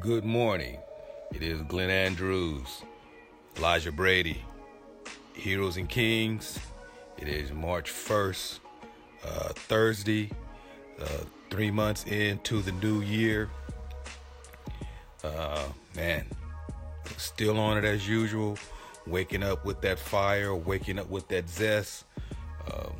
[0.00, 0.78] Good morning.
[1.30, 2.84] It is Glenn Andrews,
[3.58, 4.42] Elijah Brady,
[5.34, 6.58] Heroes and Kings.
[7.18, 8.60] It is March 1st,
[9.26, 10.30] uh, Thursday,
[11.02, 13.50] uh, three months into the new year.
[15.22, 16.24] Uh, man,
[17.18, 18.56] still on it as usual.
[19.06, 22.06] Waking up with that fire, waking up with that zest.
[22.72, 22.94] Um,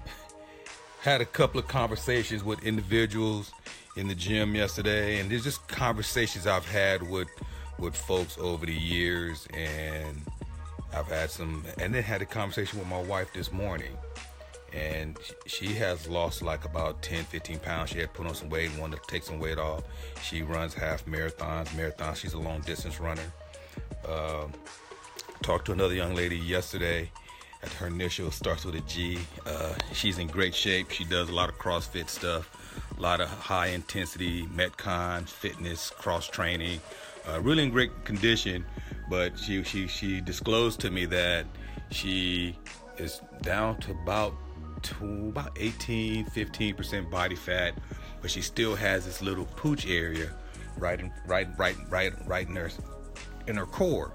[1.02, 3.52] had a couple of conversations with individuals
[3.96, 7.28] in the gym yesterday, and there's just conversations I've had with
[7.78, 10.20] with folks over the years, and
[10.94, 13.96] I've had some, and then had a conversation with my wife this morning,
[14.72, 17.90] and she has lost like about 10, 15 pounds.
[17.90, 19.82] She had put on some weight, and wanted to take some weight off.
[20.22, 22.16] She runs half marathons, marathons.
[22.16, 23.32] She's a long distance runner.
[24.06, 24.52] Um,
[25.42, 27.10] talked to another young lady yesterday.
[27.62, 29.18] At her initial starts with a G.
[29.44, 30.90] Uh, she's in great shape.
[30.90, 32.59] She does a lot of CrossFit stuff
[32.96, 36.80] a lot of high intensity metcon fitness cross training
[37.28, 38.64] uh, really in great condition.
[39.08, 41.46] But she she she disclosed to me that
[41.90, 42.58] she
[42.96, 44.34] is down to about
[44.82, 47.74] to about 18 15% body fat
[48.22, 50.30] but she still has this little pooch area
[50.78, 52.70] right in right right right right in her
[53.46, 54.12] in her core.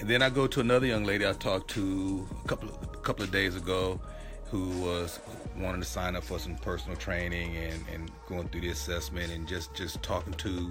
[0.00, 2.98] And then I go to another young lady I talked to a couple of, a
[2.98, 4.00] couple of days ago
[4.50, 5.20] who was
[5.56, 9.46] wanting to sign up for some personal training and, and going through the assessment and
[9.46, 10.70] just, just talking to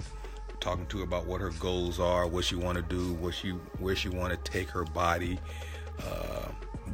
[0.59, 3.49] talking to her about what her goals are, what she want to do, what she
[3.79, 5.37] where she want to take her body,
[5.99, 6.47] uh,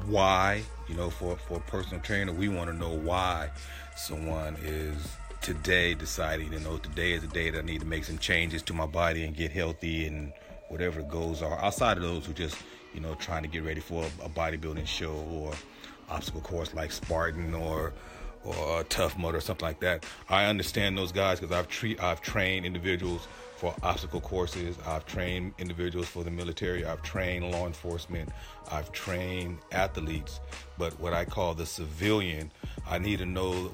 [0.05, 3.49] why you know for for a personal trainer we want to know why
[3.95, 8.05] someone is today deciding you know today is the day that I need to make
[8.05, 10.33] some changes to my body and get healthy and
[10.69, 12.57] whatever the goals are outside of those who just
[12.93, 15.53] you know trying to get ready for a, a bodybuilding show or
[16.09, 17.93] obstacle course like Spartan or
[18.45, 20.05] or uh, Tough Mudder or something like that.
[20.29, 24.77] I understand those guys because I've treat I've trained individuals for obstacle courses.
[24.88, 26.85] I've trained individuals for the military.
[26.85, 28.29] I've trained law enforcement.
[28.71, 30.39] I've trained athletes.
[30.78, 32.51] But what I call the civilian,
[32.89, 33.72] I need to know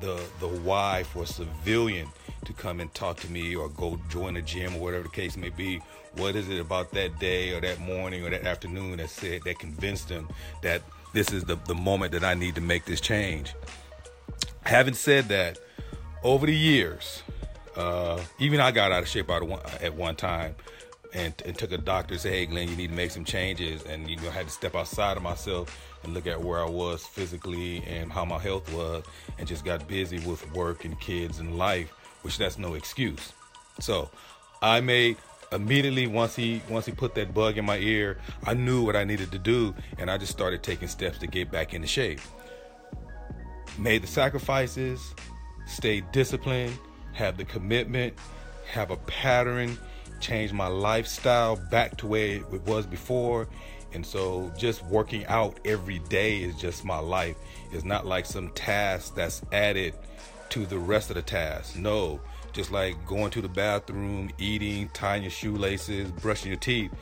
[0.00, 2.08] the the why for a civilian
[2.44, 5.36] to come and talk to me or go join a gym or whatever the case
[5.36, 5.80] may be.
[6.16, 9.58] What is it about that day or that morning or that afternoon that said that
[9.58, 10.28] convinced them
[10.62, 10.82] that
[11.14, 13.54] this is the, the moment that I need to make this change.
[14.64, 15.58] Having said that,
[16.22, 17.22] over the years,
[17.76, 20.54] uh, even I got out of shape one, at one time
[21.12, 23.84] and, and, took a doctor and said, hey, Glenn, you need to make some changes.
[23.84, 26.68] And, you know, I had to step outside of myself and look at where I
[26.68, 29.04] was physically and how my health was
[29.38, 31.92] and just got busy with work and kids and life,
[32.22, 33.32] which that's no excuse.
[33.80, 34.10] So
[34.62, 35.18] I made
[35.54, 39.04] immediately once he once he put that bug in my ear, I knew what I
[39.04, 42.20] needed to do, and I just started taking steps to get back into shape.
[43.78, 45.14] Made the sacrifices,
[45.66, 46.78] stayed disciplined,
[47.12, 48.14] have the commitment,
[48.66, 49.78] have a pattern,
[50.20, 53.48] change my lifestyle back to where it was before.
[53.92, 57.36] And so just working out every day is just my life.
[57.72, 59.94] It's not like some task that's added
[60.50, 61.76] to the rest of the tasks.
[61.76, 62.20] No,
[62.54, 66.92] just like going to the bathroom, eating, tying your shoelaces, brushing your teeth,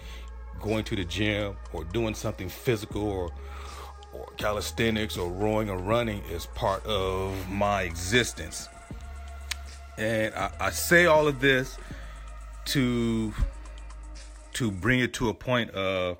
[0.60, 3.30] going to the gym, or doing something physical or
[4.12, 8.68] or calisthenics or rowing or running is part of my existence.
[9.96, 11.78] And I, I say all of this
[12.66, 13.32] to
[14.54, 16.18] to bring it to a point of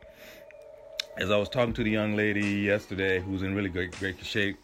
[1.19, 4.57] as I was talking to the young lady yesterday who's in really great great shape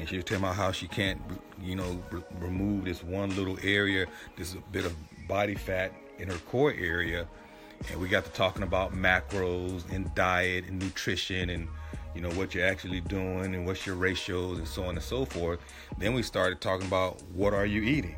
[0.00, 1.20] and she was telling me how she can't,
[1.62, 4.06] you know, re- remove this one little area,
[4.36, 4.94] this bit of
[5.28, 7.28] body fat in her core area.
[7.90, 11.68] And we got to talking about macros and diet and nutrition and
[12.14, 15.24] you know what you're actually doing and what's your ratios and so on and so
[15.26, 15.60] forth.
[15.98, 18.16] Then we started talking about what are you eating.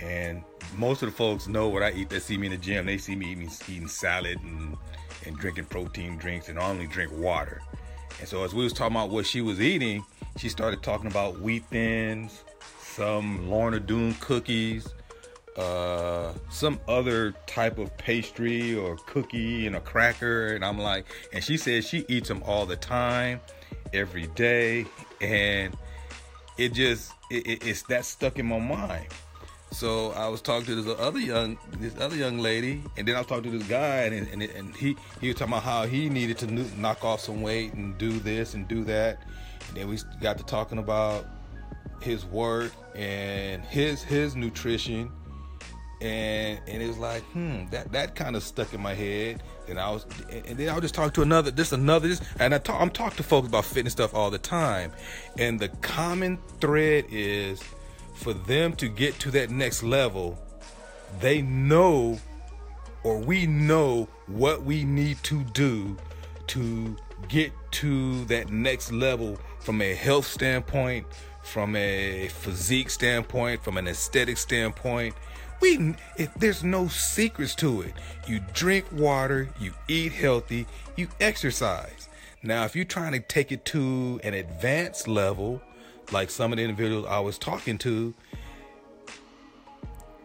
[0.00, 0.42] And
[0.76, 2.08] most of the folks know what I eat.
[2.08, 2.86] They see me in the gym.
[2.86, 4.78] They see me eating, eating salad and,
[5.26, 7.60] and drinking protein drinks and I only drink water.
[8.18, 10.04] And so as we was talking about what she was eating,
[10.40, 12.44] she started talking about wheat thins,
[12.80, 14.88] some Lorna Doone cookies,
[15.58, 20.54] uh, some other type of pastry or cookie and a cracker.
[20.54, 21.04] And I'm like,
[21.34, 23.40] and she says she eats them all the time,
[23.92, 24.86] every day.
[25.20, 25.76] And
[26.56, 29.08] it just, it, it, it's that stuck in my mind.
[29.72, 33.18] So I was talking to this other young this other young lady, and then I
[33.18, 36.08] was talking to this guy, and and, and he he was talking about how he
[36.08, 36.46] needed to
[36.80, 39.22] knock off some weight and do this and do that,
[39.68, 41.26] and then we got to talking about
[42.00, 45.10] his work and his his nutrition,
[46.00, 49.42] and and it was like hmm that that kind of stuck in my head.
[49.68, 52.54] And I was and then I was just talking to another this another this, and
[52.54, 54.92] I talk, I'm talking to folks about fitness stuff all the time,
[55.38, 57.62] and the common thread is
[58.14, 60.38] for them to get to that next level,
[61.20, 62.18] they know
[63.02, 65.96] or we know what we need to do
[66.48, 66.96] to
[67.28, 71.06] get to that next level from a health standpoint,
[71.42, 75.14] from a physique standpoint, from an aesthetic standpoint.
[75.60, 77.92] We if there's no secrets to it.
[78.26, 80.66] You drink water, you eat healthy,
[80.96, 82.08] you exercise.
[82.42, 85.60] Now, if you're trying to take it to an advanced level,
[86.10, 88.14] like some of the individuals I was talking to,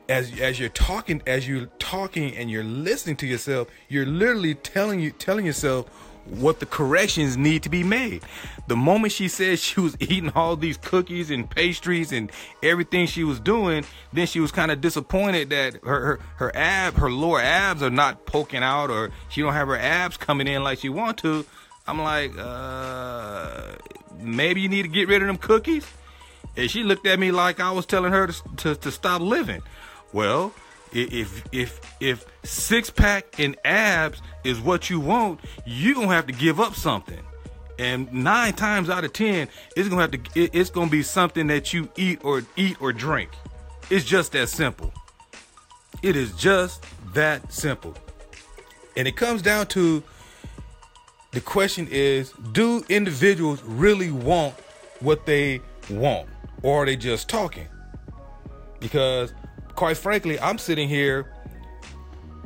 [0.07, 4.99] as as you're talking, as you're talking and you're listening to yourself, you're literally telling
[5.01, 5.89] you telling yourself
[6.25, 8.23] what the corrections need to be made.
[8.67, 12.31] The moment she said she was eating all these cookies and pastries and
[12.63, 16.95] everything she was doing, then she was kind of disappointed that her, her her ab
[16.95, 20.63] her lower abs are not poking out or she don't have her abs coming in
[20.63, 21.45] like she want to.
[21.87, 23.75] I'm like, uh,
[24.19, 25.85] maybe you need to get rid of them cookies.
[26.57, 29.61] And she looked at me like I was telling her to, to, to stop living.
[30.13, 30.53] Well,
[30.95, 36.33] if if if six pack and abs is what you want, you're gonna have to
[36.33, 37.19] give up something.
[37.77, 41.73] And nine times out of ten, it's gonna have to it's gonna be something that
[41.73, 43.31] you eat or eat or drink.
[43.89, 44.93] It's just that simple.
[46.01, 46.83] It is just
[47.13, 47.93] that simple.
[48.97, 50.01] And it comes down to
[51.31, 54.53] the question is do individuals really want
[55.01, 55.59] what they
[55.89, 56.29] want
[56.63, 57.67] or are they just talking
[58.79, 59.33] because
[59.75, 61.31] quite frankly i'm sitting here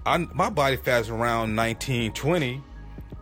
[0.05, 2.63] I'm, my body fat's around 19 20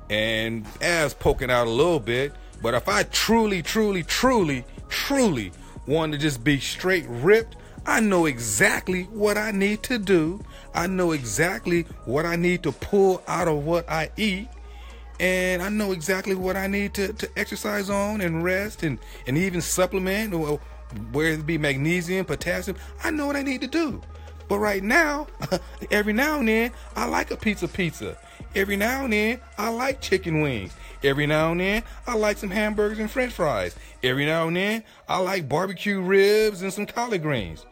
[0.09, 5.51] and abs poking out a little bit but if i truly truly truly truly
[5.85, 10.39] want to just be straight ripped i know exactly what i need to do.
[10.73, 14.47] I know exactly what i need to pull out of what i eat.
[15.19, 19.37] And I know exactly what I need to, to exercise on and rest and, and
[19.37, 20.33] even supplement.
[20.33, 20.59] Or
[21.11, 22.77] whether it be magnesium, potassium.
[23.03, 24.01] I know what I need to do.
[24.47, 25.27] But right now,
[25.91, 28.17] every now and then, I like a pizza pizza.
[28.55, 30.73] Every now and then, I like chicken wings.
[31.03, 33.75] Every now and then, I like some hamburgers and french fries.
[34.03, 37.65] Every now and then, I like barbecue ribs and some collard greens.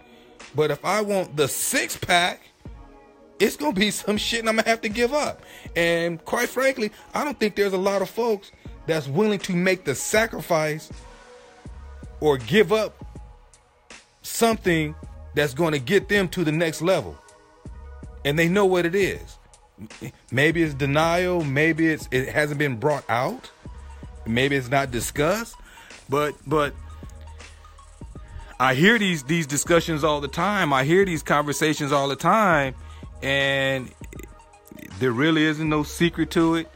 [0.53, 2.41] But if I want the six pack,
[3.39, 5.41] it's gonna be some shit and I'm gonna have to give up.
[5.75, 8.51] And quite frankly, I don't think there's a lot of folks
[8.85, 10.91] that's willing to make the sacrifice
[12.25, 13.05] or give up
[14.23, 14.95] something
[15.35, 17.15] that's gonna get them to the next level.
[18.25, 19.37] And they know what it is.
[20.31, 23.51] Maybe it's denial, maybe it's it hasn't been brought out,
[24.25, 25.55] maybe it's not discussed,
[26.09, 26.73] but but
[28.59, 30.73] I hear these these discussions all the time.
[30.73, 32.73] I hear these conversations all the time
[33.21, 33.91] and
[34.97, 36.69] there really isn't no secret to it.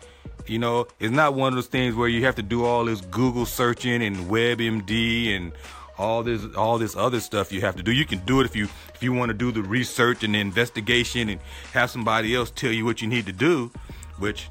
[0.48, 3.02] You know, it's not one of those things where you have to do all this
[3.02, 5.52] Google searching and WebMD and
[5.98, 7.92] all this all this other stuff you have to do.
[7.92, 10.40] You can do it if you if you want to do the research and the
[10.40, 11.42] investigation and
[11.74, 13.72] have somebody else tell you what you need to do,
[14.18, 14.48] which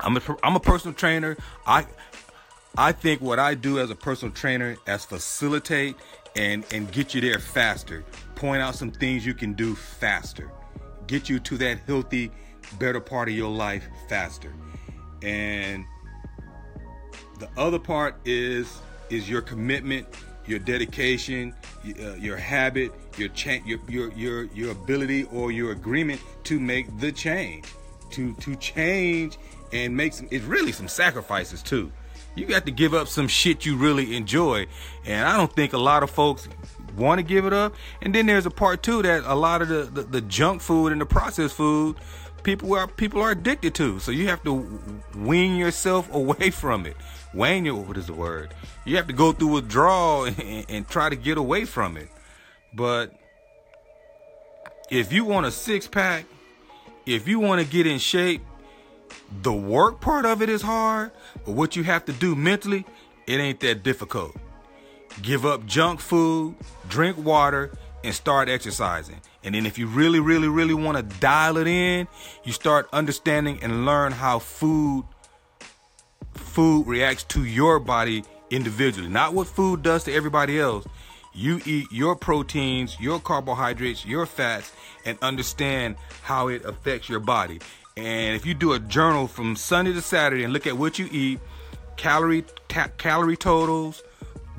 [0.00, 1.36] I'm a I'm a personal trainer.
[1.66, 1.86] I
[2.76, 5.96] I think what I do as a personal trainer is facilitate
[6.34, 8.04] and and get you there faster.
[8.34, 10.50] Point out some things you can do faster
[11.08, 12.30] get you to that healthy,
[12.78, 14.52] better part of your life faster.
[15.22, 15.84] And
[17.38, 18.80] the other part is
[19.10, 20.06] is your commitment,
[20.46, 21.54] your dedication,
[22.00, 26.98] uh, your habit, your, cha- your your your your ability or your agreement to make
[26.98, 27.66] the change,
[28.10, 29.38] to to change
[29.72, 30.28] and make some.
[30.30, 31.92] It's really some sacrifices too.
[32.34, 34.66] You got to give up some shit you really enjoy,
[35.04, 36.48] and I don't think a lot of folks
[36.96, 37.74] want to give it up.
[38.02, 40.92] And then there's a part too that a lot of the, the, the junk food
[40.92, 41.96] and the processed food
[42.48, 43.98] people are people are addicted to.
[44.00, 46.96] So you have to wean yourself away from it.
[47.34, 48.54] Wean your what is the word?
[48.86, 52.08] You have to go through withdrawal and, and try to get away from it.
[52.72, 53.12] But
[54.90, 56.24] if you want a six pack,
[57.04, 58.42] if you want to get in shape,
[59.42, 61.10] the work part of it is hard,
[61.44, 62.86] but what you have to do mentally,
[63.26, 64.34] it ain't that difficult.
[65.20, 66.54] Give up junk food,
[66.88, 67.72] drink water,
[68.04, 69.20] and start exercising.
[69.42, 72.06] And then if you really, really, really want to dial it in,
[72.44, 75.04] you start understanding and learn how food
[76.34, 79.08] food reacts to your body individually.
[79.08, 80.86] Not what food does to everybody else.
[81.34, 84.72] You eat your proteins, your carbohydrates, your fats,
[85.04, 87.60] and understand how it affects your body.
[87.96, 91.08] And if you do a journal from Sunday to Saturday and look at what you
[91.10, 91.40] eat,
[91.96, 94.02] calorie ta- calorie totals,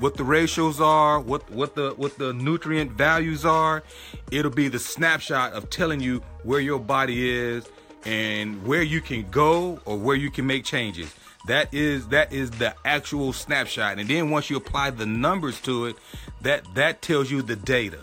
[0.00, 3.82] what the ratios are, what what the what the nutrient values are.
[4.30, 7.68] It'll be the snapshot of telling you where your body is
[8.04, 11.14] and where you can go or where you can make changes.
[11.46, 13.98] That is that is the actual snapshot.
[13.98, 15.96] And then once you apply the numbers to it,
[16.40, 18.00] that that tells you the data.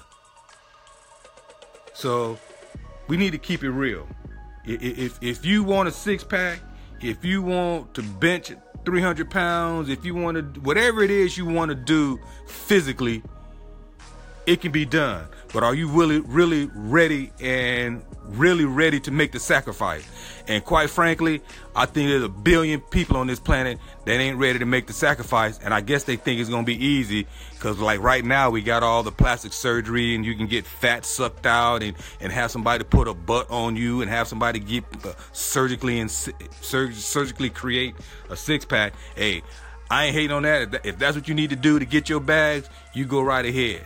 [1.93, 2.37] So
[3.07, 4.07] we need to keep it real.
[4.65, 6.59] If if you want a six pack,
[7.01, 8.51] if you want to bench
[8.87, 13.21] 300 pounds, if you want to whatever it is you want to do physically,
[14.47, 15.27] it can be done.
[15.53, 20.07] But are you really, really ready and really ready to make the sacrifice?
[20.47, 21.41] And quite frankly,
[21.75, 24.93] I think there's a billion people on this planet that ain't ready to make the
[24.93, 25.59] sacrifice.
[25.59, 28.83] And I guess they think it's gonna be easy because, like right now, we got
[28.83, 32.85] all the plastic surgery and you can get fat sucked out and, and have somebody
[32.85, 37.95] put a butt on you and have somebody get uh, surgically and sur- surgically create
[38.29, 38.93] a six pack.
[39.15, 39.43] Hey,
[39.89, 40.85] I ain't hating on that.
[40.85, 43.83] If that's what you need to do to get your bags, you go right ahead.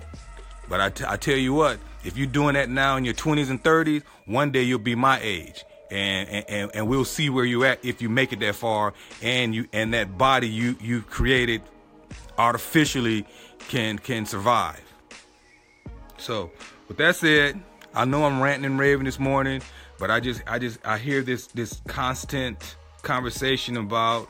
[0.71, 3.49] But I, t- I tell you what, if you're doing that now in your 20s
[3.49, 5.65] and 30s, one day you'll be my age.
[5.91, 9.53] And, and, and we'll see where you're at if you make it that far and
[9.53, 11.61] you and that body you you created
[12.37, 13.25] artificially
[13.67, 14.81] can can survive.
[16.17, 16.49] So
[16.87, 17.61] with that said,
[17.93, 19.61] I know I'm ranting and raving this morning,
[19.99, 24.29] but I just I just I hear this this constant conversation about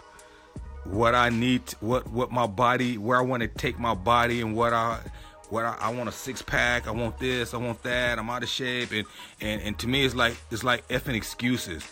[0.85, 4.55] what I need, what what my body, where I want to take my body, and
[4.55, 5.01] what I
[5.51, 8.41] what I, I, want a six pack, I want this, I want that, I'm out
[8.41, 9.05] of shape, and
[9.41, 11.83] and, and to me it's like it's like effing excuses.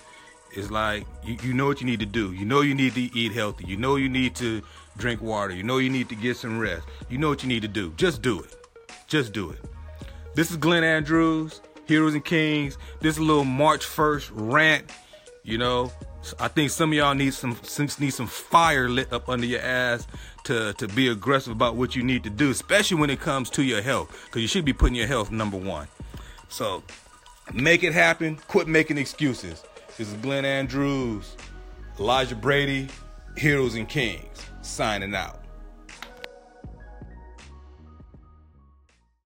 [0.51, 2.33] It's like you, you know what you need to do.
[2.33, 3.65] You know you need to eat healthy.
[3.65, 4.63] You know you need to
[4.97, 5.53] drink water.
[5.53, 6.87] You know you need to get some rest.
[7.09, 7.93] You know what you need to do.
[7.97, 8.55] Just do it.
[9.07, 9.59] Just do it.
[10.35, 12.77] This is Glenn Andrews, Heroes and Kings.
[13.01, 14.89] This is a little March 1st rant.
[15.43, 15.91] You know,
[16.39, 17.57] I think some of y'all need some
[17.99, 20.05] need some fire lit up under your ass
[20.43, 23.63] to to be aggressive about what you need to do, especially when it comes to
[23.63, 25.88] your health, because you should be putting your health number one.
[26.49, 26.83] So
[27.53, 28.38] make it happen.
[28.47, 29.63] Quit making excuses.
[29.97, 31.35] This is Glenn Andrews,
[31.99, 32.88] Elijah Brady,
[33.38, 35.38] Heroes and Kings, signing out.